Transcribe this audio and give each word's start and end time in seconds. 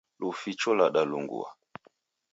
Luficho 0.19 0.69
lwadalungua 0.77 1.49